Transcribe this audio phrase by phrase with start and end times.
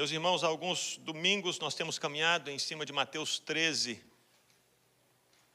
[0.00, 4.02] Meus irmãos, alguns domingos nós temos caminhado em cima de Mateus 13,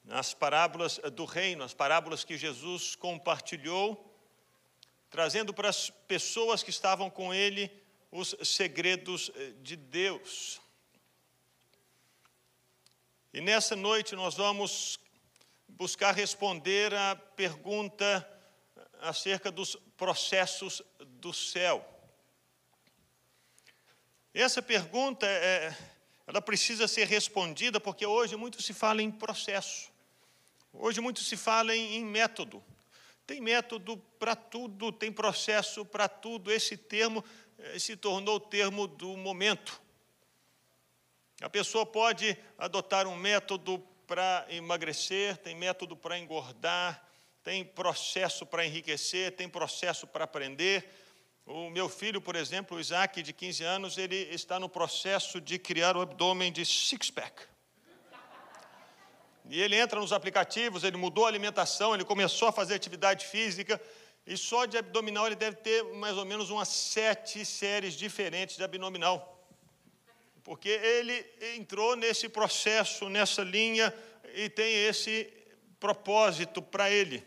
[0.03, 4.15] nas parábolas do reino, as parábolas que Jesus compartilhou,
[5.09, 7.71] trazendo para as pessoas que estavam com ele
[8.11, 10.61] os segredos eh, de Deus.
[13.33, 14.99] E nessa noite nós vamos
[15.67, 18.23] buscar responder a pergunta
[19.01, 21.94] acerca dos processos do céu.
[24.37, 25.73] Essa pergunta é,
[26.27, 29.89] ela precisa ser respondida porque hoje muito se fala em processo.
[30.73, 32.61] Hoje muito se fala em, em método.
[33.25, 36.51] Tem método para tudo, tem processo para tudo.
[36.51, 37.23] Esse termo
[37.57, 39.81] eh, se tornou o termo do momento.
[41.39, 47.07] A pessoa pode adotar um método para emagrecer, tem método para engordar,
[47.41, 51.04] tem processo para enriquecer, tem processo para aprender.
[51.45, 55.59] O meu filho, por exemplo, o Isaac, de 15 anos, ele está no processo de
[55.59, 57.43] criar o abdômen de six-pack.
[59.47, 63.79] E ele entra nos aplicativos, ele mudou a alimentação, ele começou a fazer atividade física,
[64.25, 68.63] e só de abdominal ele deve ter mais ou menos umas sete séries diferentes de
[68.63, 69.47] abdominal.
[70.43, 71.23] Porque ele
[71.55, 73.93] entrou nesse processo, nessa linha,
[74.33, 75.31] e tem esse
[75.79, 77.23] propósito para ele.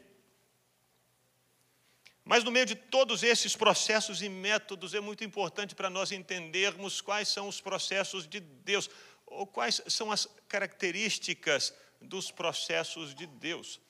[2.28, 7.00] Mas no meio de todos esses processos e métodos, é muito importante para nós entendermos
[7.00, 8.90] quais são os processos de Deus,
[9.24, 13.80] ou quais são as características dos processos de Deus.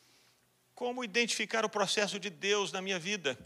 [0.73, 3.37] Como identificar o processo de Deus na minha vida?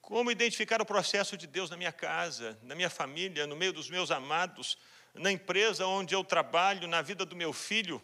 [0.00, 3.88] Como identificar o processo de Deus na minha casa, na minha família, no meio dos
[3.88, 4.76] meus amados,
[5.14, 8.02] na empresa onde eu trabalho, na vida do meu filho?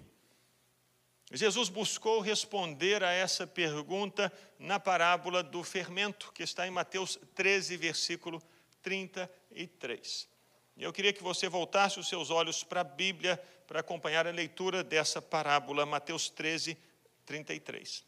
[1.36, 7.76] Jesus buscou responder a essa pergunta na parábola do fermento, que está em Mateus 13,
[7.76, 8.42] versículo
[8.82, 10.28] 33.
[10.76, 14.84] Eu queria que você voltasse os seus olhos para a Bíblia para acompanhar a leitura
[14.84, 16.76] dessa parábola, Mateus 13,
[17.24, 18.04] 33.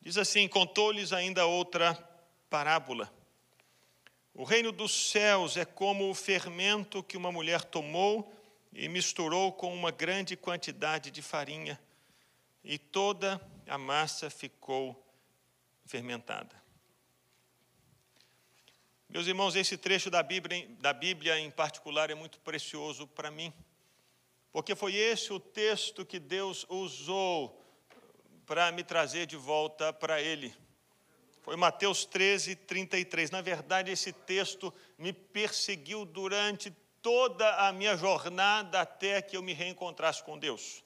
[0.00, 1.94] Diz assim: Contou-lhes ainda outra
[2.48, 3.12] parábola.
[4.34, 8.32] O reino dos céus é como o fermento que uma mulher tomou
[8.72, 11.78] e misturou com uma grande quantidade de farinha,
[12.62, 15.06] e toda a massa ficou
[15.84, 16.60] fermentada.
[19.08, 23.52] Meus irmãos, esse trecho da Bíblia, da Bíblia em particular é muito precioso para mim,
[24.52, 27.60] porque foi esse o texto que Deus usou
[28.46, 30.54] para me trazer de volta para Ele.
[31.42, 33.30] Foi Mateus 13, 33.
[33.30, 36.70] Na verdade, esse texto me perseguiu durante
[37.02, 40.84] toda a minha jornada até que eu me reencontrasse com Deus.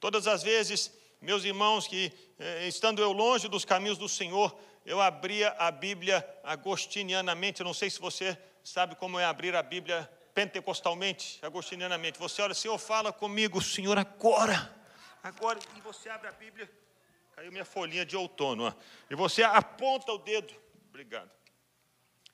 [0.00, 0.90] Todas as vezes,
[1.20, 6.26] meus irmãos, que eh, estando eu longe dos caminhos do Senhor, eu abria a Bíblia
[6.42, 7.62] agostinianamente.
[7.62, 12.18] Não sei se você sabe como é abrir a Bíblia pentecostalmente, agostinianamente.
[12.18, 14.74] Você olha, Senhor, fala comigo, Senhor, agora.
[15.22, 16.70] Agora, e você abre a Bíblia,
[17.36, 18.72] caiu minha folhinha de outono, ó,
[19.10, 20.54] e você aponta o dedo.
[20.88, 21.30] Obrigado.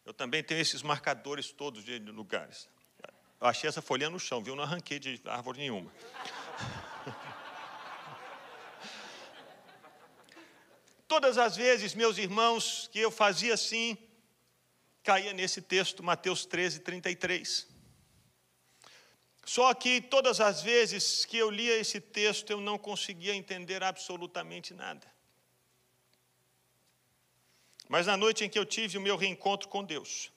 [0.05, 2.69] Eu também tenho esses marcadores todos de lugares.
[3.41, 4.55] Eu achei essa folhinha no chão, viu?
[4.55, 5.93] Não arranquei de árvore nenhuma.
[11.09, 13.97] Todas as vezes, meus irmãos, que eu fazia assim,
[15.03, 17.69] caía nesse texto, Mateus 13, 33.
[19.45, 24.75] Só que todas as vezes que eu lia esse texto, eu não conseguia entender absolutamente
[24.75, 25.07] nada.
[27.89, 30.33] Mas na noite em que eu tive o meu reencontro com Deus,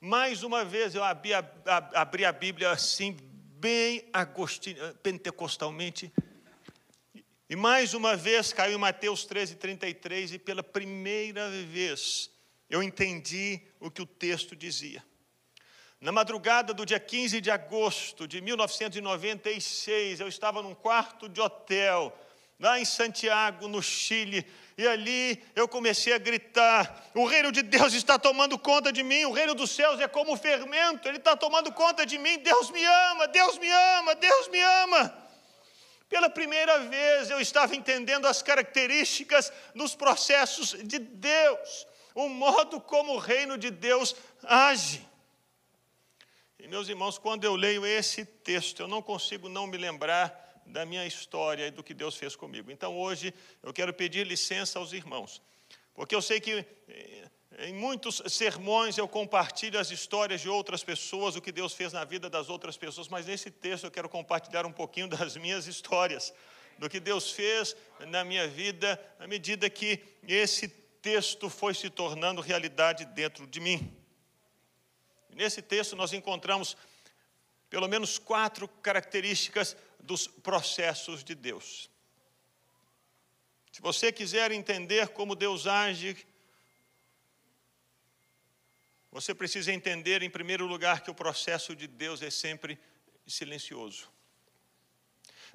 [0.00, 1.44] mais uma vez eu abri a,
[1.92, 3.12] abri a Bíblia assim,
[3.58, 4.02] bem
[5.02, 6.10] pentecostalmente,
[7.48, 12.30] e mais uma vez caiu Mateus 13, 33, e pela primeira vez
[12.68, 15.04] eu entendi o que o texto dizia.
[16.00, 22.16] Na madrugada do dia 15 de agosto de 1996, eu estava num quarto de hotel,
[22.58, 24.44] lá em Santiago, no Chile,
[24.76, 29.24] e ali eu comecei a gritar: O reino de Deus está tomando conta de mim,
[29.24, 32.38] o reino dos céus é como fermento, ele está tomando conta de mim.
[32.40, 35.25] Deus me ama, Deus me ama, Deus me ama.
[36.08, 43.14] Pela primeira vez eu estava entendendo as características dos processos de Deus, o modo como
[43.14, 44.14] o reino de Deus
[44.44, 45.06] age.
[46.58, 50.84] E meus irmãos, quando eu leio esse texto, eu não consigo não me lembrar da
[50.84, 52.70] minha história e do que Deus fez comigo.
[52.70, 53.32] Então hoje
[53.62, 55.42] eu quero pedir licença aos irmãos,
[55.94, 61.36] porque eu sei que eh, em muitos sermões eu compartilho as histórias de outras pessoas,
[61.36, 64.66] o que Deus fez na vida das outras pessoas, mas nesse texto eu quero compartilhar
[64.66, 66.34] um pouquinho das minhas histórias,
[66.78, 67.76] do que Deus fez
[68.08, 70.68] na minha vida, à medida que esse
[71.00, 73.96] texto foi se tornando realidade dentro de mim.
[75.30, 76.76] Nesse texto nós encontramos
[77.70, 81.90] pelo menos quatro características dos processos de Deus.
[83.72, 86.16] Se você quiser entender como Deus age,
[89.16, 92.78] você precisa entender, em primeiro lugar, que o processo de Deus é sempre
[93.26, 94.10] silencioso.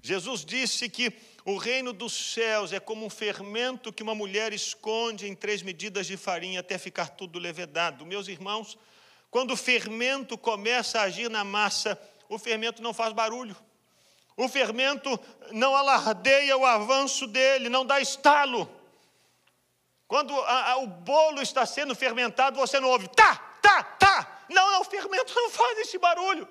[0.02, 1.13] Jesus disse que
[1.46, 6.08] o reino dos céus é como um fermento que uma mulher esconde em três medidas
[6.08, 8.04] de farinha até ficar tudo levedado.
[8.04, 8.80] Meus irmãos,
[9.30, 13.56] quando o fermento começa a agir na massa, o fermento não faz barulho.
[14.36, 15.19] O fermento
[15.52, 18.68] não alardeia o avanço dele, não dá estalo.
[20.08, 24.46] Quando a, a, o bolo está sendo fermentado, você não ouve tá, tá, tá.
[24.50, 26.48] Não, não, o fermento não faz esse barulho.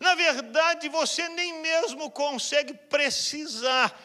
[0.00, 3.98] Na verdade, você nem mesmo consegue precisar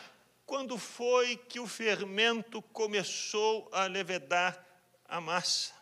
[0.46, 4.66] quando foi que o fermento começou a levedar
[5.06, 5.74] a massa.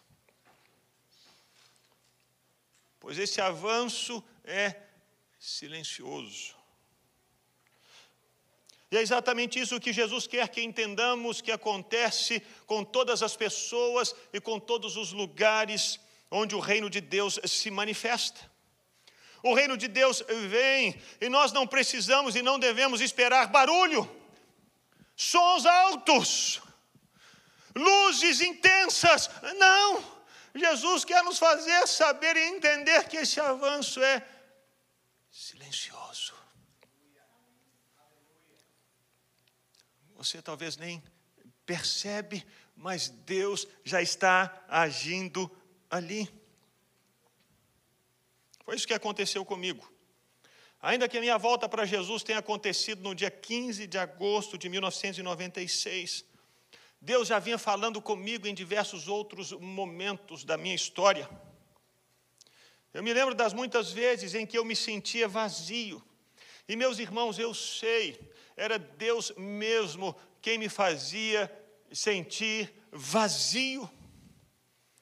[2.99, 4.75] Pois esse avanço é
[5.39, 6.55] silencioso.
[8.91, 14.13] E é exatamente isso que Jesus quer que entendamos que acontece com todas as pessoas
[14.33, 15.97] e com todos os lugares
[16.31, 18.49] onde o reino de Deus se manifesta.
[19.43, 24.09] O reino de Deus vem e nós não precisamos e não devemos esperar barulho,
[25.15, 26.61] sons altos,
[27.75, 29.29] luzes intensas.
[29.57, 30.21] Não!
[30.55, 34.25] Jesus quer nos fazer saber e entender que esse avanço é
[35.29, 36.33] silencioso.
[40.15, 41.03] Você talvez nem
[41.65, 42.45] percebe,
[42.75, 45.49] mas Deus já está agindo
[45.91, 46.29] ali.
[48.63, 49.91] Foi isso que aconteceu comigo.
[50.81, 54.69] Ainda que a minha volta para Jesus tenha acontecido no dia 15 de agosto de
[54.69, 56.25] 1996,
[56.99, 61.29] Deus já vinha falando comigo em diversos outros momentos da minha história.
[62.93, 66.01] Eu me lembro das muitas vezes em que eu me sentia vazio.
[66.67, 68.19] E meus irmãos, eu sei,
[68.55, 71.51] era Deus mesmo quem me fazia
[71.91, 73.89] sentir vazio.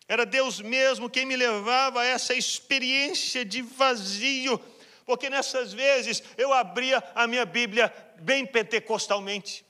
[0.09, 4.59] Era Deus mesmo quem me levava a essa experiência de vazio,
[5.05, 9.63] porque nessas vezes eu abria a minha Bíblia bem pentecostalmente.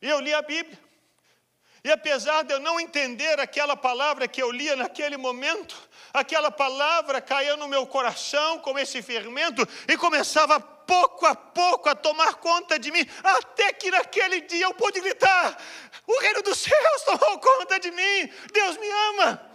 [0.00, 0.76] E eu li a Bíblia.
[1.84, 5.76] E apesar de eu não entender aquela palavra que eu lia naquele momento,
[6.12, 11.94] aquela palavra caía no meu coração como esse fermento e começava pouco a pouco a
[11.94, 15.56] tomar conta de mim, até que naquele dia eu pude gritar:
[16.06, 19.50] O reino dos céus tomou conta de mim, Deus me ama.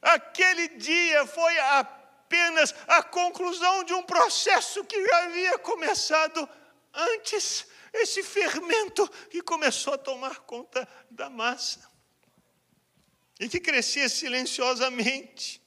[0.00, 6.48] Aquele dia foi apenas a conclusão de um processo que já havia começado
[6.94, 11.88] antes esse fermento que começou a tomar conta da massa
[13.40, 15.62] e que crescia silenciosamente.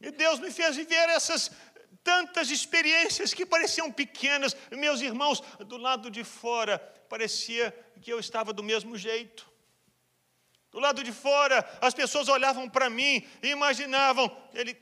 [0.00, 1.50] E Deus me fez viver essas
[2.10, 6.76] tantas experiências que pareciam pequenas, meus irmãos, do lado de fora,
[7.08, 7.72] parecia
[8.02, 9.48] que eu estava do mesmo jeito.
[10.72, 14.76] Do lado de fora, as pessoas olhavam para mim e imaginavam, ele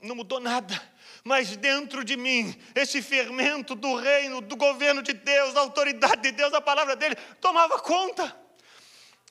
[0.00, 0.80] não mudou nada,
[1.24, 6.30] mas dentro de mim, esse fermento do reino, do governo de Deus, da autoridade de
[6.30, 8.36] Deus, da palavra dele, tomava conta.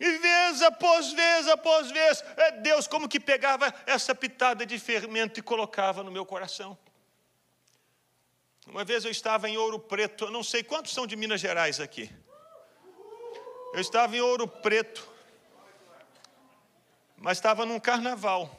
[0.02, 5.40] E vez após vez após vez, é Deus como que pegava essa pitada de fermento
[5.40, 6.78] e colocava no meu coração.
[8.70, 11.80] Uma vez eu estava em Ouro Preto, eu não sei quantos são de Minas Gerais
[11.80, 12.12] aqui.
[13.74, 15.08] Eu estava em Ouro Preto,
[17.16, 18.54] mas estava num carnaval,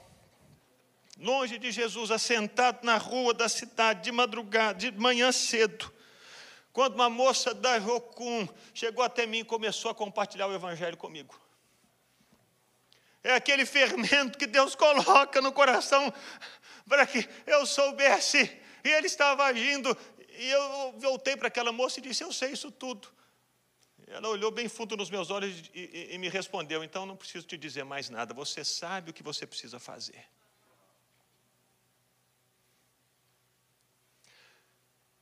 [1.18, 5.92] longe de Jesus, assentado na rua da cidade, de madrugada, de manhã cedo.
[6.72, 11.38] Quando uma moça da Jocum chegou até mim e começou a compartilhar o Evangelho comigo.
[13.22, 16.12] É aquele fermento que Deus coloca no coração
[16.88, 19.96] para que eu soubesse e ele estava agindo,
[20.30, 23.08] e eu voltei para aquela moça e disse: Eu sei isso tudo.
[24.06, 27.46] Ela olhou bem fundo nos meus olhos e, e, e me respondeu: Então não preciso
[27.46, 30.24] te dizer mais nada, você sabe o que você precisa fazer.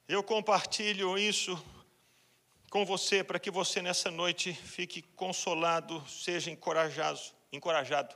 [0.08, 1.60] Eu compartilho isso
[2.70, 7.18] com você para que você nessa noite fique consolado, seja encorajado,
[7.50, 8.14] encorajado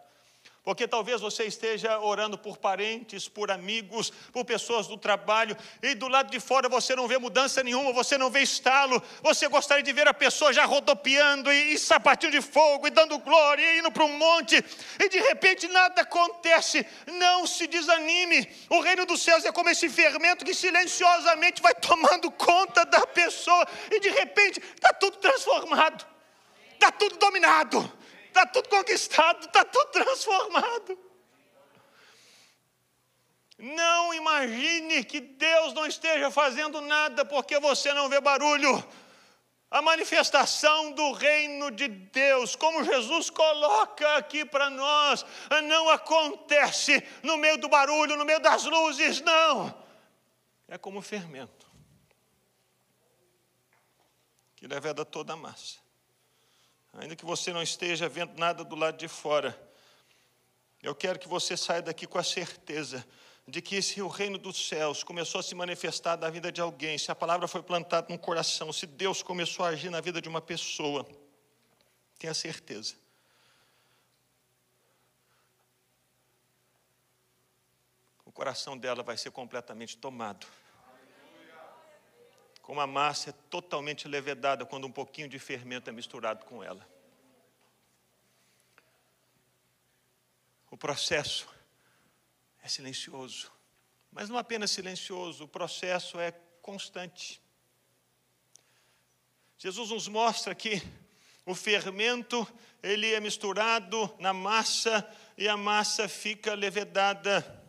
[0.62, 6.06] porque talvez você esteja orando por parentes, por amigos, por pessoas do trabalho, e do
[6.06, 9.92] lado de fora você não vê mudança nenhuma, você não vê estalo, você gostaria de
[9.92, 13.90] ver a pessoa já rodopiando e, e sapatinho de fogo, e dando glória, e indo
[13.90, 14.62] para um monte,
[14.98, 16.86] e de repente nada acontece.
[17.06, 22.30] Não se desanime, o reino dos céus é como esse fermento que silenciosamente vai tomando
[22.32, 26.06] conta da pessoa, e de repente está tudo transformado,
[26.74, 27.99] está tudo dominado
[28.30, 30.98] está tudo conquistado, está tudo transformado.
[33.58, 38.82] Não imagine que Deus não esteja fazendo nada porque você não vê barulho.
[39.70, 45.24] A manifestação do reino de Deus, como Jesus coloca aqui para nós,
[45.64, 49.72] não acontece no meio do barulho, no meio das luzes, não.
[50.66, 51.68] É como fermento
[54.56, 55.78] que leveda toda a massa.
[56.92, 59.58] Ainda que você não esteja vendo nada do lado de fora,
[60.82, 63.06] eu quero que você saia daqui com a certeza
[63.46, 66.96] de que se o reino dos céus começou a se manifestar na vida de alguém,
[66.96, 70.28] se a palavra foi plantada no coração, se Deus começou a agir na vida de
[70.28, 71.06] uma pessoa,
[72.18, 72.94] tenha certeza.
[78.24, 80.46] O coração dela vai ser completamente tomado.
[82.70, 86.88] Como a massa é totalmente levedada quando um pouquinho de fermento é misturado com ela.
[90.70, 91.48] O processo
[92.62, 93.50] é silencioso.
[94.12, 96.30] Mas não apenas silencioso, o processo é
[96.62, 97.42] constante.
[99.58, 100.80] Jesus nos mostra que
[101.44, 102.46] o fermento,
[102.80, 105.04] ele é misturado na massa
[105.36, 107.59] e a massa fica levedada.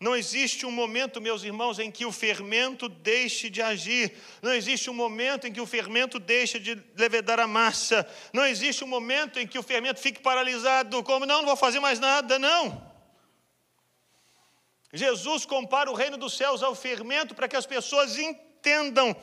[0.00, 4.16] Não existe um momento, meus irmãos, em que o fermento deixe de agir.
[4.40, 8.08] Não existe um momento em que o fermento deixe de levedar a massa.
[8.32, 11.80] Não existe um momento em que o fermento fique paralisado, como não, não vou fazer
[11.80, 12.90] mais nada, não.
[14.90, 19.14] Jesus compara o reino dos céus ao fermento para que as pessoas entendam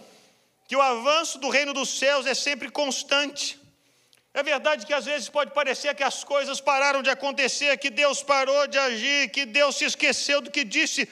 [0.68, 3.60] que o avanço do reino dos céus é sempre constante.
[4.40, 8.22] É verdade que às vezes pode parecer que as coisas pararam de acontecer, que Deus
[8.22, 11.10] parou de agir, que Deus se esqueceu do que disse,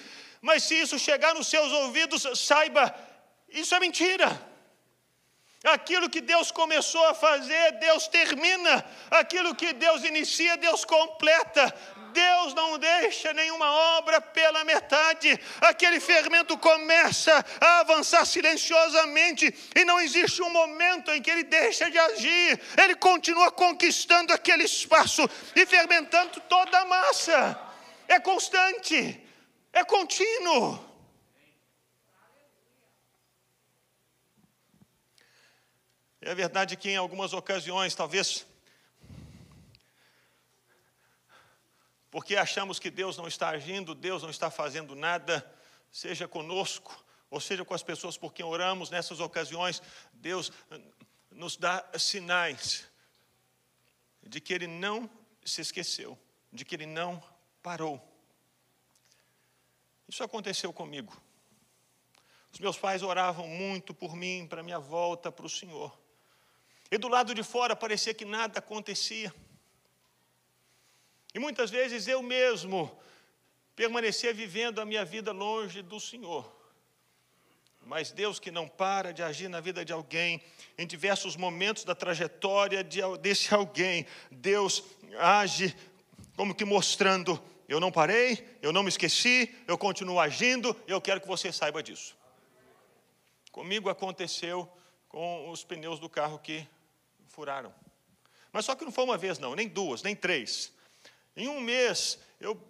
[0.48, 2.84] mas se isso chegar nos seus ouvidos, saiba,
[3.50, 4.30] isso é mentira.
[5.64, 8.86] Aquilo que Deus começou a fazer, Deus termina.
[9.10, 11.74] Aquilo que Deus inicia, Deus completa.
[12.16, 15.30] Deus não deixa nenhuma obra pela metade.
[15.62, 21.92] Aquele fermento começa a avançar silenciosamente e não existe um momento em que ele deixa
[21.92, 22.60] de agir.
[22.82, 25.24] Ele continua conquistando aquele espaço
[25.56, 27.60] e fermentando toda a massa.
[28.08, 28.98] É constante,
[29.74, 30.84] é contínuo.
[36.22, 38.48] É verdade que em algumas ocasiões, talvez
[42.16, 45.46] porque achamos que Deus não está agindo, Deus não está fazendo nada,
[45.92, 49.82] seja conosco, ou seja com as pessoas por quem oramos nessas ocasiões,
[50.14, 50.50] Deus
[51.30, 52.90] nos dá sinais
[54.24, 55.10] de que Ele não
[55.44, 56.18] se esqueceu,
[56.54, 57.22] de que Ele não
[57.62, 58.02] parou.
[60.08, 61.22] Isso aconteceu comigo.
[62.54, 65.94] Os meus pais oravam muito por mim, para minha volta para o Senhor.
[66.90, 69.36] E do lado de fora parecia que nada acontecia.
[71.36, 72.98] E muitas vezes eu mesmo
[73.76, 76.50] permanecia vivendo a minha vida longe do Senhor.
[77.86, 80.42] Mas Deus que não para de agir na vida de alguém,
[80.78, 84.82] em diversos momentos da trajetória de, desse alguém, Deus
[85.20, 85.76] age
[86.38, 87.38] como que mostrando:
[87.68, 91.84] eu não parei, eu não me esqueci, eu continuo agindo, eu quero que você saiba
[91.84, 92.16] disso.
[93.52, 94.72] Comigo aconteceu
[95.10, 96.66] com os pneus do carro que
[97.28, 97.76] furaram.
[98.54, 100.74] Mas só que não foi uma vez, não, nem duas, nem três.
[101.36, 102.62] Em um mês, eu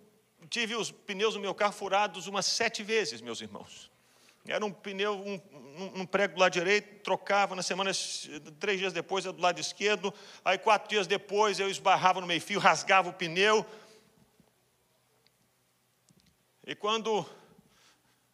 [0.50, 3.92] tive os pneus do meu carro furados umas sete vezes, meus irmãos.
[4.48, 5.42] Era um pneu, um,
[6.02, 7.92] um, prego do lado direito, trocava na semana,
[8.60, 13.10] três dias depois, do lado esquerdo, aí quatro dias depois eu esbarrava no meio-fio, rasgava
[13.10, 13.66] o pneu.
[16.66, 17.26] E quando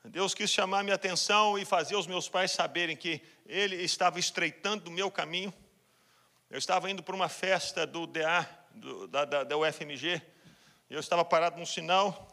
[0.04, 4.90] Deus quis chamar minha atenção e fazer os meus pais saberem que Ele estava estreitando
[4.90, 5.54] o meu caminho,
[6.50, 10.22] eu estava indo para uma festa do DA, do, da, da, da UFMG,
[10.90, 12.28] eu estava parado num sinal,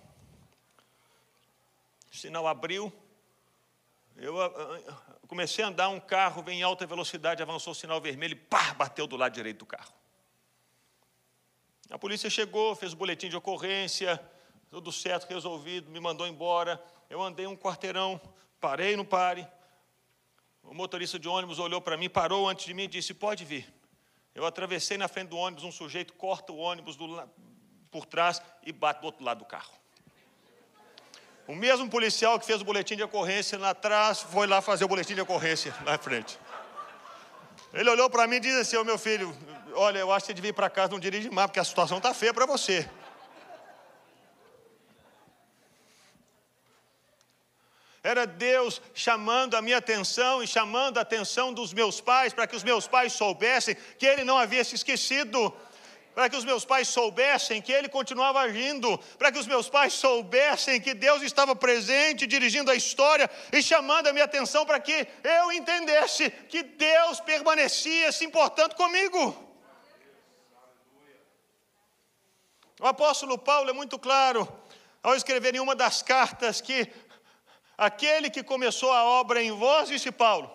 [2.12, 2.92] o sinal abriu,
[4.16, 8.00] eu ah, ah, comecei a andar, um carro vem em alta velocidade, avançou o sinal
[8.00, 9.92] vermelho e pá, bateu do lado direito do carro.
[11.90, 14.20] A polícia chegou, fez o boletim de ocorrência,
[14.70, 16.82] tudo certo, resolvido, me mandou embora.
[17.08, 18.20] Eu andei um quarteirão,
[18.60, 19.46] parei no pare.
[20.62, 23.72] O motorista de ônibus olhou para mim, parou antes de mim e disse: Pode vir.
[24.38, 27.28] Eu atravessei na frente do ônibus, um sujeito corta o ônibus do,
[27.90, 29.72] por trás e bate do outro lado do carro.
[31.48, 34.88] O mesmo policial que fez o boletim de ocorrência lá atrás foi lá fazer o
[34.88, 36.38] boletim de ocorrência lá na frente.
[37.74, 39.36] Ele olhou para mim e disse assim: Ô meu filho,
[39.74, 41.96] olha, eu acho que você devia ir para casa, não dirige mais, porque a situação
[41.96, 42.88] está feia para você.
[48.08, 52.56] Era Deus chamando a minha atenção e chamando a atenção dos meus pais, para que
[52.56, 55.54] os meus pais soubessem que Ele não havia se esquecido.
[56.14, 59.92] para que os meus pais soubessem que ele continuava agindo, para que os meus pais
[59.92, 65.06] soubessem que Deus estava presente, dirigindo a história e chamando a minha atenção para que
[65.22, 69.22] eu entendesse que Deus permanecia se importando comigo.
[72.80, 74.40] O apóstolo Paulo é muito claro
[75.00, 76.90] ao escrever em uma das cartas que
[77.78, 80.50] aquele que começou a obra em vós, disse Paulo,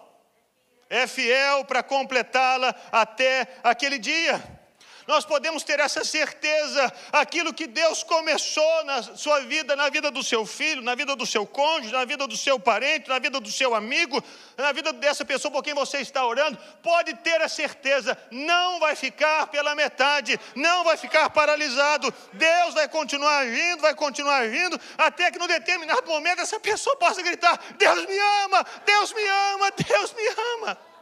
[0.90, 4.63] é fiel para completá-la até aquele dia
[5.08, 10.24] nós podemos ter essa certeza, aquilo que Deus começou na sua vida, na vida do
[10.24, 13.52] seu filho, na vida do seu cônjuge, na vida do seu parente, na vida do
[13.52, 14.24] seu amigo,
[14.58, 18.96] na vida dessa pessoa por quem você está orando, pode ter a certeza, não vai
[18.96, 22.14] ficar pela metade, não vai ficar paralisado.
[22.34, 27.22] Deus vai continuar agindo, vai continuar agindo, até que no determinado momento essa pessoa possa
[27.22, 30.93] gritar: Deus me ama, Deus me ama, Deus me ama.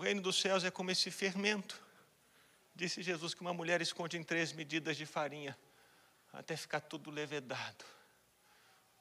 [0.00, 1.78] O reino dos céus é como esse fermento.
[2.74, 5.54] Disse Jesus que uma mulher esconde em três medidas de farinha,
[6.32, 7.84] até ficar tudo levedado.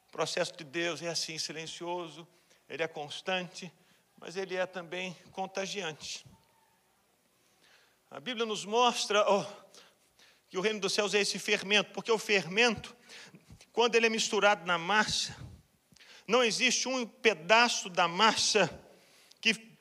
[0.10, 2.28] O processo de Deus é assim, silencioso,
[2.68, 3.72] ele é constante,
[4.20, 6.26] mas ele é também contagiante.
[8.12, 9.46] A Bíblia nos mostra oh,
[10.50, 12.94] que o reino dos céus é esse fermento, porque o fermento,
[13.72, 15.34] quando ele é misturado na massa,
[16.28, 18.89] não existe um pedaço da massa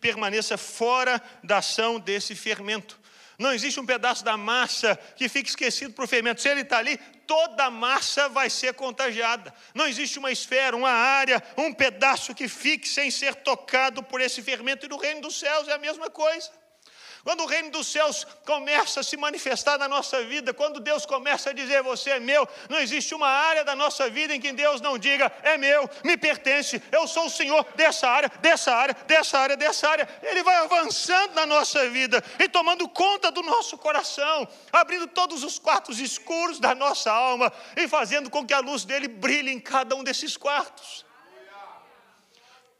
[0.00, 2.98] permaneça fora da ação desse fermento.
[3.38, 6.40] Não existe um pedaço da massa que fique esquecido para o fermento.
[6.40, 9.54] Se ele está ali, toda a massa vai ser contagiada.
[9.74, 14.42] Não existe uma esfera, uma área, um pedaço que fique sem ser tocado por esse
[14.42, 14.86] fermento.
[14.86, 16.50] E no reino dos céus é a mesma coisa.
[17.28, 21.50] Quando o reino dos céus começa a se manifestar na nossa vida, quando Deus começa
[21.50, 24.80] a dizer você é meu, não existe uma área da nossa vida em que Deus
[24.80, 29.38] não diga é meu, me pertence, eu sou o Senhor dessa área, dessa área, dessa
[29.38, 30.08] área, dessa área.
[30.22, 35.58] Ele vai avançando na nossa vida e tomando conta do nosso coração, abrindo todos os
[35.58, 39.94] quartos escuros da nossa alma e fazendo com que a luz dele brilhe em cada
[39.94, 41.04] um desses quartos.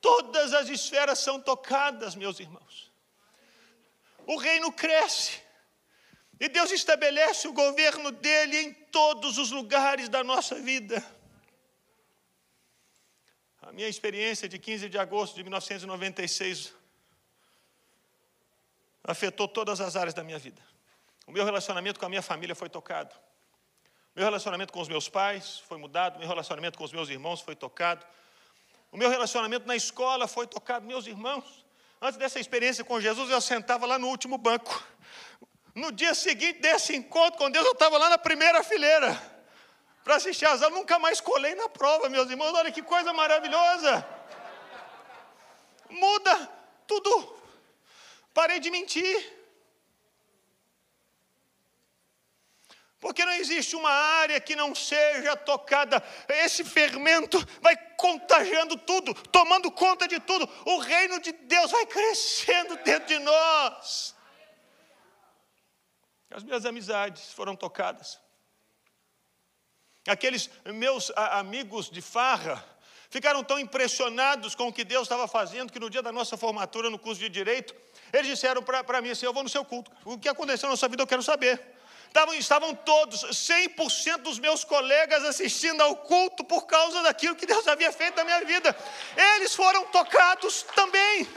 [0.01, 2.88] Todas as esferas são tocadas, meus irmãos
[4.29, 5.41] o reino cresce.
[6.39, 11.05] E Deus estabelece o governo dele em todos os lugares da nossa vida.
[13.63, 16.75] A minha experiência de 15 de agosto de 1996
[19.03, 20.63] afetou todas as áreas da minha vida.
[21.27, 23.15] O meu relacionamento com a minha família foi tocado.
[24.15, 26.17] O meu relacionamento com os meus pais foi mudado.
[26.17, 28.07] O meu relacionamento com os meus irmãos foi tocado.
[28.93, 30.87] O meu relacionamento na escola foi tocado.
[30.87, 31.65] Meus irmãos,
[32.01, 34.85] Antes dessa experiência com Jesus, eu sentava lá no último banco.
[35.75, 39.21] No dia seguinte desse encontro com Deus, eu estava lá na primeira fileira
[40.05, 40.79] para assistir às aulas.
[40.79, 42.55] Nunca mais colei na prova, meus irmãos.
[42.55, 44.07] Olha que coisa maravilhosa.
[45.91, 46.51] Muda
[46.87, 47.37] tudo.
[48.33, 49.38] Parei de mentir.
[53.01, 56.03] Porque não existe uma área que não seja tocada.
[56.29, 60.49] Esse fermento vai contagiando tudo, tomando conta de tudo.
[60.65, 64.17] O reino de Deus vai crescendo dentro de nós.
[66.31, 68.21] As minhas amizades foram tocadas.
[70.07, 72.65] Aqueles meus amigos de farra
[73.11, 76.91] ficaram tão impressionados com o que Deus estava fazendo que no dia da nossa formatura
[76.91, 77.75] no curso de direito,
[78.13, 79.91] eles disseram para mim assim: Eu vou no seu culto.
[80.05, 81.78] O que aconteceu na sua vida eu quero saber.
[82.09, 87.69] Estavam, estavam todos, 100% dos meus colegas assistindo ao culto por causa daquilo que Deus
[87.69, 88.75] havia feito na minha vida.
[89.37, 91.29] Eles foram tocados também.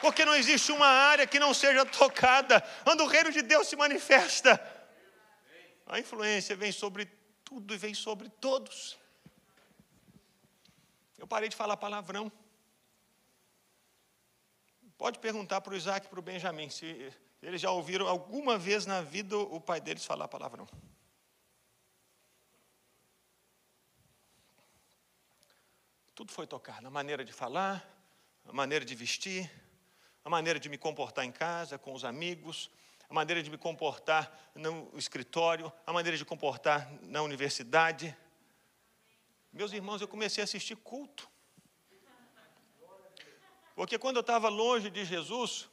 [0.00, 2.60] Porque não existe uma área que não seja tocada.
[2.84, 4.60] Quando o reino de Deus se manifesta,
[5.86, 7.06] a influência vem sobre
[7.42, 8.98] tudo e vem sobre todos.
[11.18, 12.30] Eu parei de falar palavrão.
[14.98, 18.86] Pode perguntar para o Isaac e para o Benjamin se eles já ouviram alguma vez
[18.86, 20.66] na vida o pai deles falar palavrão.
[26.14, 27.86] Tudo foi tocar na maneira de falar,
[28.44, 29.50] a maneira de vestir,
[30.24, 32.70] a maneira de me comportar em casa, com os amigos,
[33.08, 38.16] a maneira de me comportar no escritório, a maneira de comportar na universidade.
[39.52, 41.28] Meus irmãos, eu comecei a assistir culto.
[43.74, 45.68] Porque quando eu estava longe de Jesus,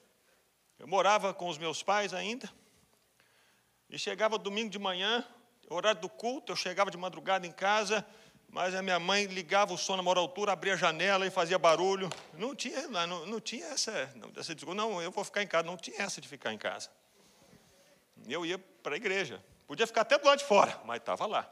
[0.80, 2.50] eu morava com os meus pais ainda,
[3.90, 5.26] e chegava domingo de manhã,
[5.70, 8.06] horário do culto, eu chegava de madrugada em casa,
[8.50, 11.58] mas a minha mãe ligava o som na maior altura, abria a janela e fazia
[11.58, 12.08] barulho.
[12.34, 15.66] Não tinha, não, não tinha essa, não, essa desculpa, não, eu vou ficar em casa.
[15.66, 16.90] Não tinha essa de ficar em casa.
[18.28, 19.44] Eu ia para a igreja.
[19.66, 21.52] Podia ficar até do lado de fora, mas estava lá.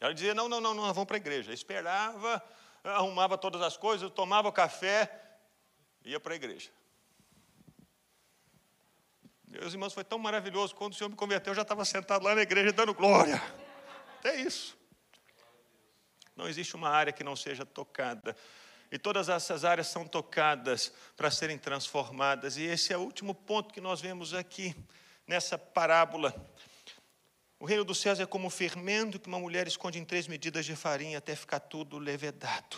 [0.00, 1.50] Ela dizia, não, não, não, não, vamos para a igreja.
[1.50, 2.42] Eu esperava,
[2.82, 5.08] arrumava todas as coisas, tomava o café,
[6.04, 6.70] ia para a igreja.
[9.60, 10.74] Meus irmãos, foi tão maravilhoso.
[10.74, 13.40] Quando o Senhor me converteu, eu já estava sentado lá na igreja dando glória.
[14.18, 14.76] Até isso.
[16.34, 18.36] Não existe uma área que não seja tocada.
[18.90, 22.56] E todas essas áreas são tocadas para serem transformadas.
[22.56, 24.74] E esse é o último ponto que nós vemos aqui,
[25.26, 26.34] nessa parábola.
[27.60, 30.66] O reino dos céus é como um fermento que uma mulher esconde em três medidas
[30.66, 32.76] de farinha até ficar tudo levedado.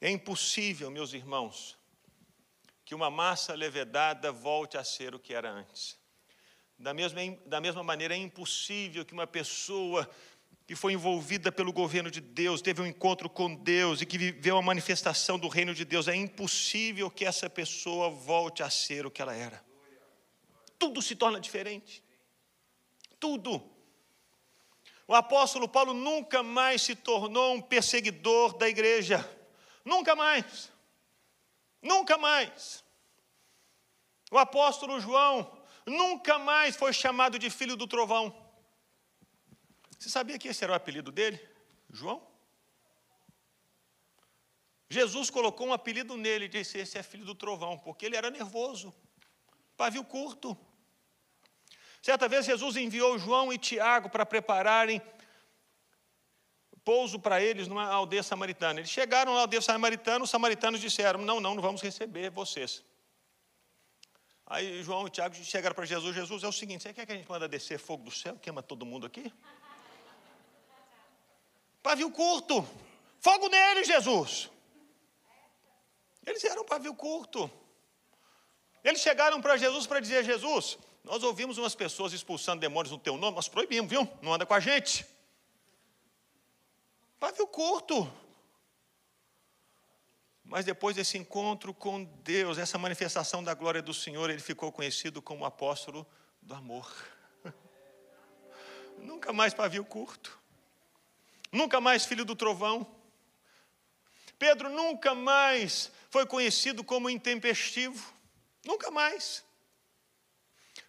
[0.00, 1.76] É impossível, meus irmãos,
[2.86, 5.98] que uma massa levedada volte a ser o que era antes.
[6.78, 10.08] Da mesma, da mesma maneira, é impossível que uma pessoa
[10.68, 14.56] que foi envolvida pelo governo de Deus, teve um encontro com Deus e que viveu
[14.56, 19.10] a manifestação do reino de Deus, é impossível que essa pessoa volte a ser o
[19.10, 19.64] que ela era.
[20.78, 22.04] Tudo se torna diferente.
[23.18, 23.68] Tudo.
[25.08, 29.28] O apóstolo Paulo nunca mais se tornou um perseguidor da igreja.
[29.84, 30.75] Nunca mais.
[31.82, 32.84] Nunca mais.
[34.30, 38.34] O apóstolo João nunca mais foi chamado de filho do trovão.
[39.98, 41.40] Você sabia que esse era o apelido dele?
[41.90, 42.26] João?
[44.88, 48.94] Jesus colocou um apelido nele disse: Esse é filho do trovão, porque ele era nervoso,
[49.76, 50.56] pavio curto.
[52.02, 55.02] Certa vez Jesus enviou João e Tiago para prepararem
[56.86, 58.78] pouso para eles numa aldeia samaritana.
[58.78, 62.84] Eles chegaram na aldeia samaritana, os samaritanos disseram: Não, não, não vamos receber vocês.
[64.46, 67.16] Aí João e Tiago chegaram para Jesus: Jesus, é o seguinte, você quer que a
[67.16, 69.32] gente manda descer fogo do céu, queima todo mundo aqui?
[71.82, 72.64] Pavio curto,
[73.18, 74.48] fogo nele, Jesus.
[76.24, 77.50] Eles eram pavio curto.
[78.84, 83.16] Eles chegaram para Jesus para dizer: Jesus, nós ouvimos umas pessoas expulsando demônios no teu
[83.16, 84.08] nome, nós proibimos, viu?
[84.22, 85.15] Não anda com a gente.
[87.18, 88.10] Pavio curto.
[90.44, 95.20] Mas depois desse encontro com Deus, essa manifestação da glória do Senhor, ele ficou conhecido
[95.20, 96.06] como apóstolo
[96.40, 96.92] do amor.
[98.98, 100.38] Nunca mais pavio curto.
[101.50, 102.86] Nunca mais filho do trovão.
[104.38, 108.12] Pedro nunca mais foi conhecido como intempestivo.
[108.64, 109.45] Nunca mais.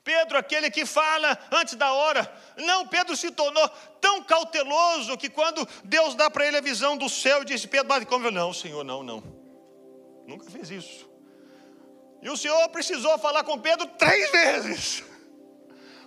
[0.07, 2.33] Pedro, aquele que fala antes da hora.
[2.55, 3.67] Não, Pedro se tornou
[3.99, 8.05] tão cauteloso que quando Deus dá para ele a visão do céu, disse: Pedro, bate
[8.05, 9.21] como não, Senhor, não, não.
[10.25, 11.09] Nunca fez isso.
[12.21, 15.03] E o Senhor precisou falar com Pedro três vezes.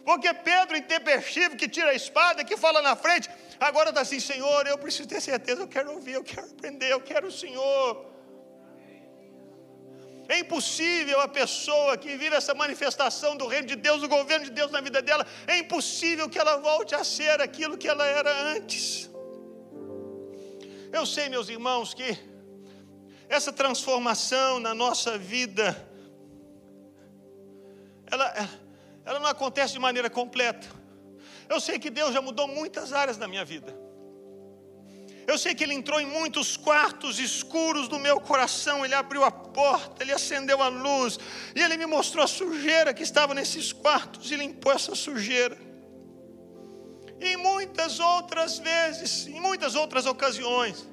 [0.02, 3.28] Porque Pedro, intempestivo, que tira a espada, que fala na frente,
[3.60, 7.02] agora está assim: Senhor, eu preciso ter certeza, eu quero ouvir, eu quero aprender, eu
[7.02, 8.09] quero o Senhor.
[10.32, 14.52] É impossível a pessoa que vive essa manifestação do reino de Deus, do governo de
[14.52, 18.32] Deus na vida dela, é impossível que ela volte a ser aquilo que ela era
[18.54, 19.10] antes.
[20.92, 22.16] Eu sei, meus irmãos, que
[23.28, 25.66] essa transformação na nossa vida,
[28.06, 28.32] ela,
[29.04, 30.68] ela não acontece de maneira completa.
[31.48, 33.76] Eu sei que Deus já mudou muitas áreas da minha vida.
[35.30, 39.30] Eu sei que ele entrou em muitos quartos escuros do meu coração, ele abriu a
[39.30, 41.20] porta, ele acendeu a luz,
[41.54, 45.56] e ele me mostrou a sujeira que estava nesses quartos e limpou essa sujeira.
[47.20, 50.84] E muitas outras vezes, em muitas outras ocasiões,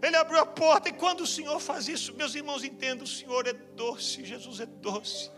[0.00, 3.46] ele abriu a porta, e quando o Senhor faz isso, meus irmãos entendam: o Senhor
[3.46, 5.30] é doce, Jesus é doce.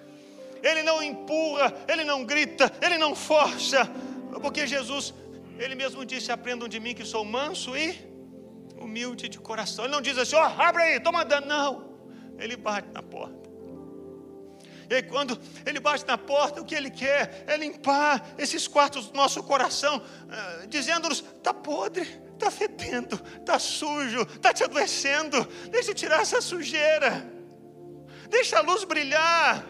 [0.63, 3.85] Ele não empurra, ele não grita, ele não força,
[4.41, 5.13] porque Jesus,
[5.59, 8.08] ele mesmo disse: aprendam de mim que sou manso e
[8.81, 9.85] humilde de coração.
[9.85, 11.47] Ele não diz assim, ó, oh, abre aí, estou mandando.
[11.47, 11.89] Não.
[12.39, 13.49] Ele bate na porta.
[14.91, 19.09] E aí, quando ele bate na porta, o que ele quer é limpar esses quartos
[19.09, 25.47] do nosso coração, uh, dizendo-nos: está podre, está fedendo, está sujo, está te adoecendo.
[25.71, 27.31] Deixa eu tirar essa sujeira,
[28.31, 29.65] deixa a luz brilhar.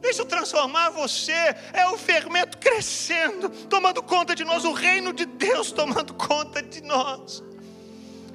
[0.00, 1.32] Deixa eu transformar você.
[1.72, 6.80] É o fermento crescendo, tomando conta de nós, o reino de Deus tomando conta de
[6.82, 7.42] nós.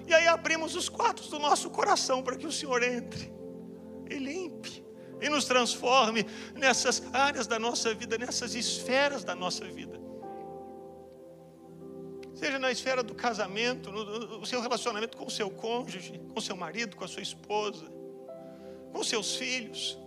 [0.07, 3.31] E aí abrimos os quartos do nosso coração para que o Senhor entre
[4.09, 4.83] e limpe
[5.21, 9.99] e nos transforme nessas áreas da nossa vida, nessas esferas da nossa vida.
[12.33, 16.55] Seja na esfera do casamento, no, no seu relacionamento com o seu cônjuge, com seu
[16.55, 17.85] marido, com a sua esposa,
[18.91, 19.97] com seus filhos,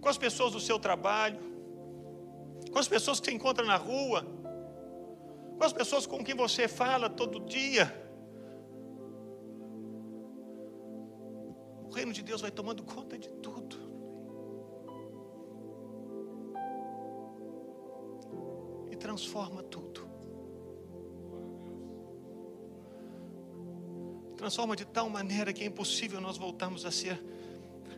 [0.00, 1.38] com as pessoas do seu trabalho,
[2.72, 4.26] com as pessoas que você encontra na rua
[5.56, 7.92] com as pessoas com quem você fala todo dia.
[11.84, 13.76] O reino de Deus vai tomando conta de tudo.
[18.90, 20.08] E transforma tudo.
[24.36, 27.22] Transforma de tal maneira que é impossível nós voltarmos a ser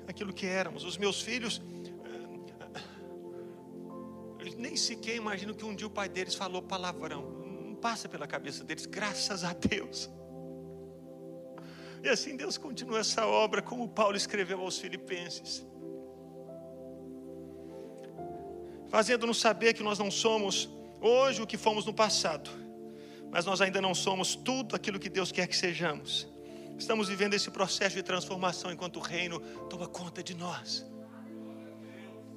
[0.07, 0.85] aquilo que éramos.
[0.85, 1.61] Os meus filhos
[4.47, 7.36] eles nem sequer imaginam que um dia o pai deles falou palavrão.
[7.87, 10.11] Passa pela cabeça deles, graças a Deus.
[12.03, 15.65] E assim Deus continua essa obra, como Paulo escreveu aos Filipenses,
[18.89, 20.69] fazendo-nos saber que nós não somos
[21.01, 22.51] hoje o que fomos no passado,
[23.31, 26.29] mas nós ainda não somos tudo aquilo que Deus quer que sejamos.
[26.77, 29.39] Estamos vivendo esse processo de transformação enquanto o reino
[29.71, 30.85] toma conta de nós.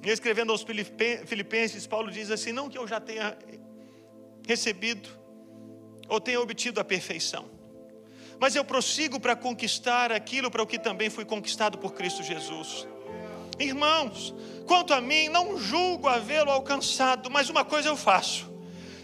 [0.00, 3.36] E escrevendo aos Filipenses, Paulo diz assim: Não que eu já tenha
[4.46, 5.19] recebido
[6.10, 7.48] ou tenha obtido a perfeição,
[8.38, 12.86] mas eu prossigo para conquistar aquilo para o que também fui conquistado por Cristo Jesus.
[13.58, 14.34] Irmãos,
[14.66, 18.50] quanto a mim, não julgo havê-lo alcançado, mas uma coisa eu faço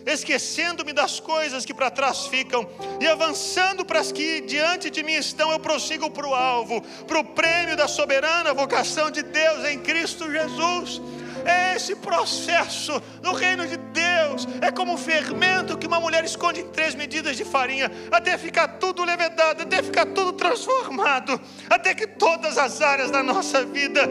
[0.07, 2.69] esquecendo-me das coisas que para trás ficam
[3.01, 7.19] e avançando para as que diante de mim estão, eu prossigo para o alvo, para
[7.19, 11.03] o prêmio da soberana vocação de Deus em Cristo Jesus.
[11.47, 16.61] É esse processo no reino de Deus é como um fermento que uma mulher esconde
[16.61, 22.07] em três medidas de farinha, até ficar tudo levedado, até ficar tudo transformado, até que
[22.07, 24.09] todas as áreas da nossa vida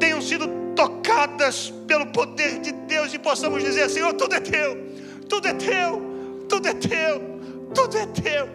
[0.00, 4.88] tenham sido tocadas pelo poder de Deus e possamos dizer: Senhor, tudo é teu
[5.28, 6.02] tudo é teu,
[6.48, 7.20] tudo é teu,
[7.74, 8.48] tudo é teu.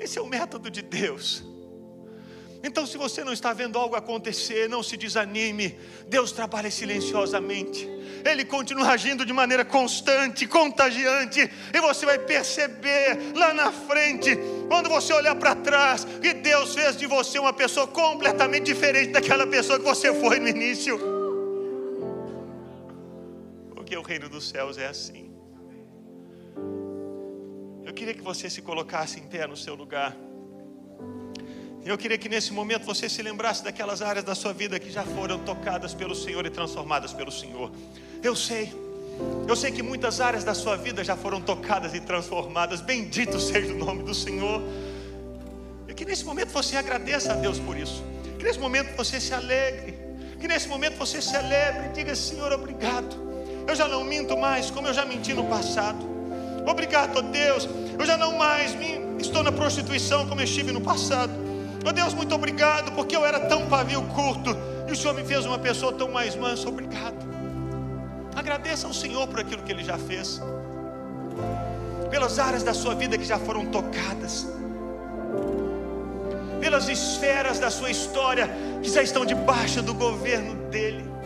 [0.00, 1.44] Esse é o método de Deus.
[2.66, 5.78] Então, se você não está vendo algo acontecer, não se desanime.
[6.08, 7.88] Deus trabalha silenciosamente.
[8.24, 14.36] Ele continua agindo de maneira constante, contagiante, e você vai perceber lá na frente,
[14.68, 19.46] quando você olhar para trás, que Deus fez de você uma pessoa completamente diferente daquela
[19.46, 21.16] pessoa que você foi no início
[23.86, 25.30] porque o reino dos céus é assim.
[27.84, 30.16] Eu queria que você se colocasse em pé no seu lugar.
[31.86, 35.04] Eu queria que nesse momento você se lembrasse daquelas áreas da sua vida que já
[35.04, 37.70] foram tocadas pelo Senhor e transformadas pelo Senhor.
[38.20, 38.74] Eu sei,
[39.46, 42.80] eu sei que muitas áreas da sua vida já foram tocadas e transformadas.
[42.80, 44.60] Bendito seja o nome do Senhor.
[45.86, 48.02] E que nesse momento você agradeça a Deus por isso.
[48.36, 49.96] Que nesse momento você se alegre.
[50.40, 53.16] Que nesse momento você celebre e diga: Senhor, obrigado.
[53.64, 56.04] Eu já não minto mais como eu já menti no passado.
[56.66, 57.68] Obrigado, Deus.
[57.96, 58.76] Eu já não mais
[59.20, 61.45] estou na prostituição como eu estive no passado.
[61.86, 64.56] Ó Deus, muito obrigado, porque eu era tão pavio curto
[64.88, 66.68] e o Senhor me fez uma pessoa tão mais mansa.
[66.68, 67.24] Obrigado.
[68.34, 70.42] Agradeça ao Senhor por aquilo que Ele já fez,
[72.10, 74.46] pelas áreas da sua vida que já foram tocadas,
[76.60, 78.50] pelas esferas da sua história
[78.82, 81.16] que já estão debaixo do governo dEle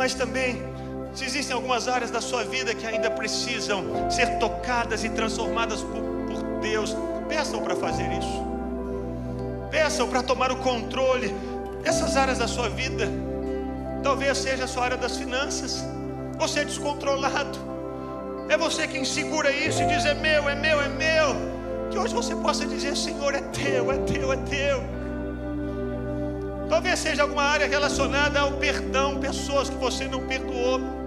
[0.00, 0.56] mas também
[1.12, 6.00] se existem algumas áreas da sua vida que ainda precisam ser tocadas e transformadas por,
[6.26, 6.96] por Deus,
[7.28, 8.49] peçam para fazer isso.
[9.70, 11.34] Peçam para tomar o controle
[11.82, 13.08] dessas áreas da sua vida.
[14.02, 15.84] Talvez seja a sua área das finanças.
[16.38, 17.58] Você é descontrolado.
[18.48, 21.36] É você quem segura isso e diz: é meu, é meu, é meu.
[21.90, 24.82] Que hoje você possa dizer: Senhor, é teu, é teu, é teu.
[26.68, 30.99] Talvez seja alguma área relacionada ao perdão, pessoas que você não perdoou.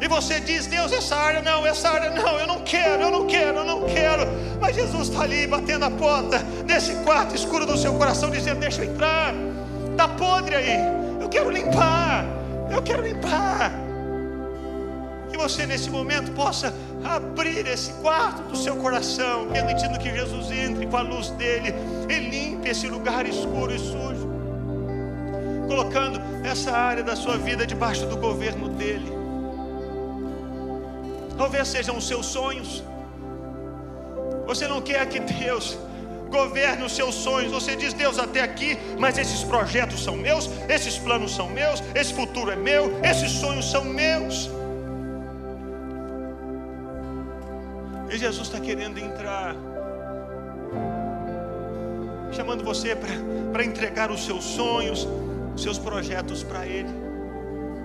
[0.00, 3.26] E você diz, Deus, essa área não, essa área não, eu não quero, eu não
[3.26, 4.26] quero, eu não quero.
[4.58, 8.82] Mas Jesus está ali batendo a porta desse quarto escuro do seu coração, dizendo: Deixa
[8.82, 9.34] eu entrar,
[9.90, 10.78] está podre aí,
[11.20, 12.24] eu quero limpar,
[12.70, 13.72] eu quero limpar.
[15.30, 20.86] Que você nesse momento possa abrir esse quarto do seu coração, permitindo que Jesus entre
[20.86, 21.74] com a luz dele
[22.08, 24.30] e limpe esse lugar escuro e sujo
[25.68, 29.19] colocando essa área da sua vida debaixo do governo dele.
[31.40, 32.84] Talvez sejam os seus sonhos.
[34.46, 35.78] Você não quer que Deus
[36.28, 37.50] governe os seus sonhos.
[37.50, 42.12] Você diz, Deus, até aqui, mas esses projetos são meus, esses planos são meus, esse
[42.12, 44.50] futuro é meu, esses sonhos são meus.
[48.10, 49.56] E Jesus está querendo entrar,
[52.32, 52.94] chamando você
[53.50, 55.08] para entregar os seus sonhos,
[55.56, 56.90] seus projetos para Ele,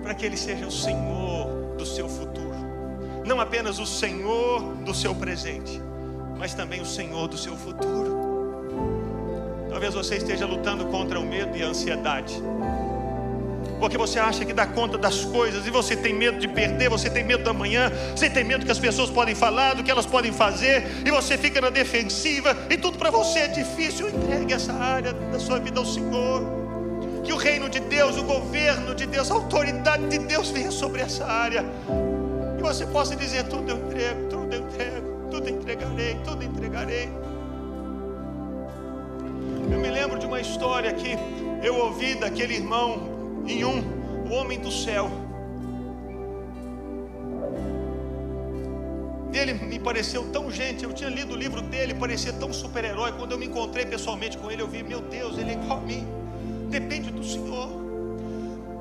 [0.02, 2.45] para que Ele seja o Senhor do seu futuro,
[3.26, 5.82] não apenas o Senhor do seu presente,
[6.38, 8.24] mas também o Senhor do seu futuro.
[9.68, 12.40] Talvez você esteja lutando contra o medo e a ansiedade.
[13.80, 17.10] Porque você acha que dá conta das coisas e você tem medo de perder, você
[17.10, 20.06] tem medo da manhã, você tem medo que as pessoas podem falar, do que elas
[20.06, 24.08] podem fazer, e você fica na defensiva, e tudo para você é difícil.
[24.08, 26.56] Entregue essa área da sua vida ao Senhor
[27.26, 31.02] que o reino de Deus, o governo de Deus, a autoridade de Deus venha sobre
[31.02, 31.64] essa área.
[32.66, 37.08] Você possa dizer: tudo eu entrego, tudo eu entrego, tudo entregarei, tudo entregarei.
[40.06, 41.16] lembro de uma história que
[41.64, 43.78] eu ouvi daquele irmão em um,
[44.28, 45.08] o homem do céu.
[49.32, 53.12] Ele me pareceu tão gente, eu tinha lido o livro dele, parecia tão super-herói.
[53.12, 55.82] Quando eu me encontrei pessoalmente com ele, eu vi, meu Deus, ele é igual a
[55.82, 56.04] mim.
[56.68, 57.85] Depende do Senhor.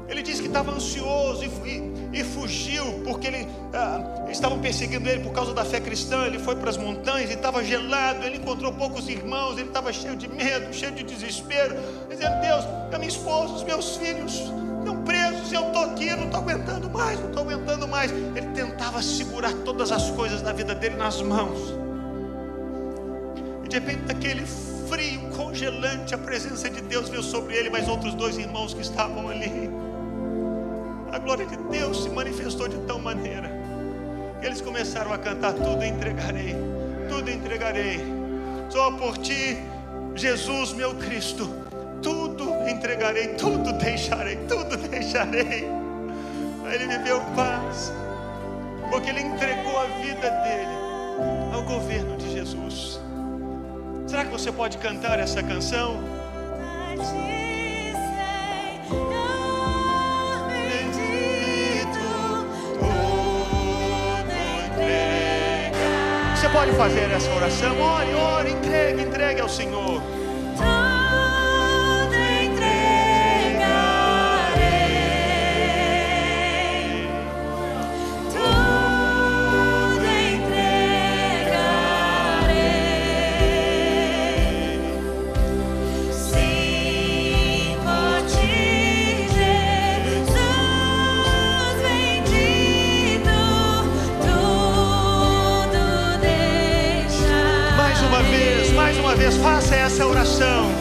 [0.07, 5.23] Ele disse que estava ansioso e, e, e fugiu, porque ele, ah, estavam perseguindo ele
[5.23, 6.25] por causa da fé cristã.
[6.25, 8.23] Ele foi para as montanhas e estava gelado.
[8.23, 9.57] Ele encontrou poucos irmãos.
[9.57, 11.75] Ele estava cheio de medo, cheio de desespero,
[12.09, 14.33] dizendo: Deus, a minha esposa, os meus filhos
[14.79, 15.51] estão presos.
[15.51, 18.11] Eu estou aqui, não estou aguentando mais, não estou aguentando mais.
[18.11, 21.73] Ele tentava segurar todas as coisas da vida dele nas mãos.
[23.63, 24.45] E de repente, naquele
[24.87, 29.27] frio congelante, a presença de Deus veio sobre ele, mas outros dois irmãos que estavam
[29.29, 29.71] ali
[31.25, 33.49] glória de Deus se manifestou de tal maneira
[34.39, 36.55] que eles começaram a cantar: Tudo entregarei,
[37.09, 37.99] tudo entregarei,
[38.69, 39.57] só por ti,
[40.13, 41.49] Jesus, meu Cristo,
[42.01, 45.67] tudo entregarei, tudo deixarei, tudo deixarei.
[46.65, 47.91] Aí ele viveu paz,
[48.91, 50.75] porque ele entregou a vida dele
[51.51, 52.99] ao governo de Jesus.
[54.05, 55.99] Será que você pode cantar essa canção?
[66.65, 67.79] Pode fazer essa oração.
[67.79, 70.01] Ore, ore, entregue, entregue ao Senhor.
[99.31, 100.74] Faça essa oração.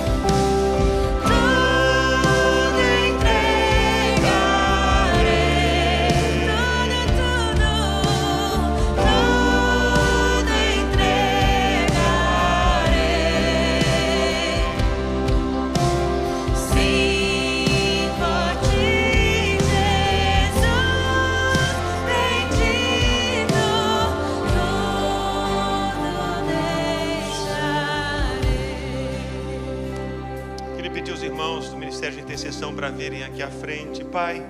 [32.74, 34.44] Para virem aqui à frente, Pai.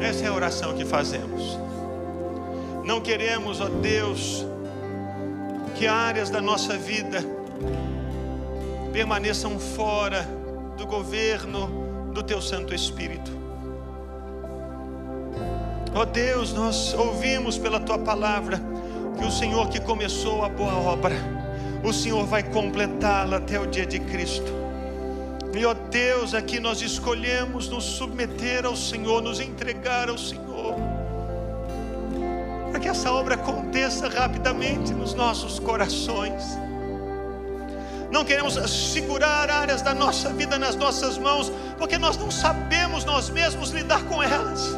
[0.00, 1.58] Essa é a oração que fazemos.
[2.84, 4.46] Não queremos, ó Deus,
[5.74, 7.24] que áreas da nossa vida
[8.92, 10.28] permaneçam fora
[10.76, 13.30] do governo do Teu Santo Espírito.
[15.94, 18.60] Ó Deus, nós ouvimos pela Tua palavra
[19.18, 21.16] que o Senhor que começou a boa obra,
[21.82, 24.63] o Senhor vai completá-la até o dia de Cristo.
[25.56, 30.74] E ó Deus, aqui nós escolhemos nos submeter ao Senhor, nos entregar ao Senhor,
[32.70, 36.42] para que essa obra aconteça rapidamente nos nossos corações.
[38.10, 38.54] Não queremos
[38.92, 44.02] segurar áreas da nossa vida nas nossas mãos, porque nós não sabemos nós mesmos lidar
[44.04, 44.76] com elas.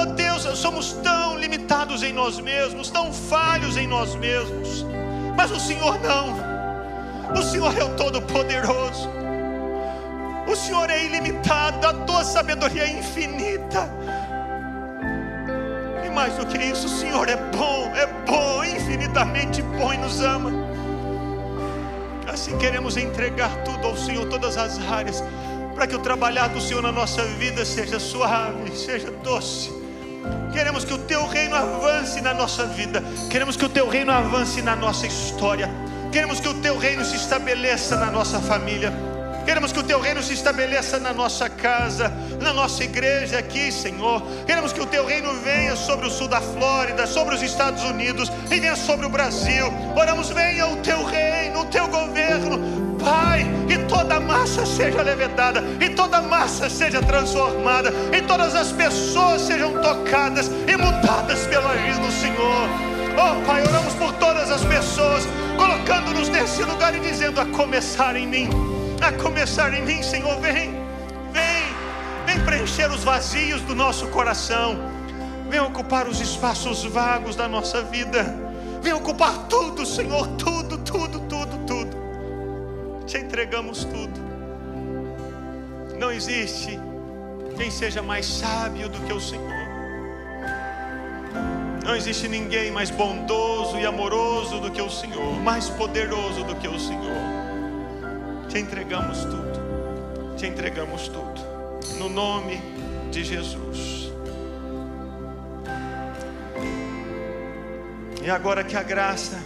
[0.00, 4.86] Oh Deus, somos tão limitados em nós mesmos, tão falhos em nós mesmos,
[5.36, 6.51] mas o Senhor não.
[7.36, 9.10] O Senhor é o Todo-Poderoso.
[10.46, 11.86] O Senhor é ilimitado.
[11.86, 13.88] A tua sabedoria é infinita.
[16.04, 20.20] E mais do que isso, o Senhor é bom, é bom, infinitamente bom e nos
[20.20, 20.50] ama.
[22.32, 25.22] Assim queremos entregar tudo ao Senhor, todas as áreas,
[25.74, 29.70] para que o trabalhar do Senhor na nossa vida seja suave, seja doce.
[30.52, 33.02] Queremos que o teu reino avance na nossa vida.
[33.30, 35.68] Queremos que o teu reino avance na nossa história.
[36.12, 38.92] Queremos que o teu reino se estabeleça na nossa família.
[39.46, 44.22] Queremos que o teu reino se estabeleça na nossa casa, na nossa igreja aqui, Senhor.
[44.46, 48.30] Queremos que o teu reino venha sobre o sul da Flórida, sobre os Estados Unidos
[48.50, 49.72] e venha sobre o Brasil.
[49.96, 52.60] Oramos, venha o teu reino, o teu governo,
[53.02, 59.40] Pai, e toda massa seja levedada, e toda massa seja transformada, e todas as pessoas
[59.42, 62.68] sejam tocadas e mudadas pelo agir do Senhor.
[63.14, 65.26] Oh Pai, oramos por todas as pessoas
[65.56, 68.48] colocando-nos nesse lugar e dizendo: a começar em mim,
[69.00, 70.74] a começar em mim, Senhor, vem,
[71.32, 71.64] vem,
[72.26, 74.76] vem preencher os vazios do nosso coração,
[75.48, 78.34] vem ocupar os espaços vagos da nossa vida,
[78.80, 82.02] vem ocupar tudo, Senhor, tudo, tudo, tudo, tudo.
[83.06, 84.20] Te entregamos tudo.
[85.98, 86.78] Não existe
[87.56, 89.61] quem seja mais sábio do que o Senhor.
[91.84, 96.68] Não existe ninguém mais bondoso e amoroso do que o Senhor, mais poderoso do que
[96.68, 97.02] o Senhor.
[98.48, 101.40] te entregamos tudo, te entregamos tudo,
[101.98, 102.60] no nome
[103.10, 104.12] de Jesus.
[108.22, 109.42] E agora que a graça,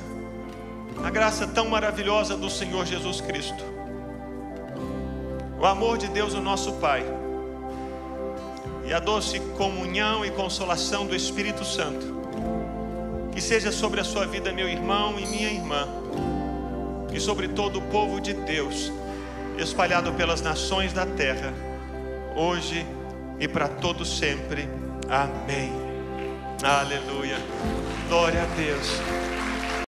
[1.03, 3.65] a graça tão maravilhosa do Senhor Jesus Cristo,
[5.59, 7.05] o amor de Deus, o nosso Pai,
[8.85, 12.16] e a doce comunhão e consolação do Espírito Santo,
[13.37, 15.87] que seja sobre a sua vida, meu irmão e minha irmã,
[17.13, 18.91] e sobre todo o povo de Deus,
[19.59, 21.53] espalhado pelas nações da terra,
[22.35, 22.87] hoje
[23.39, 24.67] e para todo sempre.
[25.11, 25.71] Amém.
[26.63, 27.37] Aleluia.
[28.09, 29.36] Glória a Deus.